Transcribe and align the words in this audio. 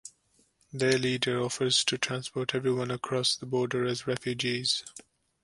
Their 0.73 0.97
leader 0.97 1.39
offers 1.39 1.83
to 1.83 1.95
transport 1.95 2.55
everyone 2.55 2.89
across 2.89 3.35
the 3.35 3.45
border 3.45 3.85
as 3.85 4.07
refugees. 4.07 4.83